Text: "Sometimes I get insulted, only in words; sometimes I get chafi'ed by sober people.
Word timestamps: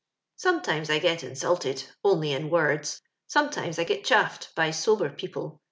"Sometimes 0.35 0.89
I 0.89 0.97
get 0.97 1.23
insulted, 1.23 1.83
only 2.03 2.33
in 2.33 2.49
words; 2.49 3.03
sometimes 3.27 3.77
I 3.77 3.83
get 3.83 4.03
chafi'ed 4.03 4.47
by 4.55 4.71
sober 4.71 5.11
people. 5.11 5.59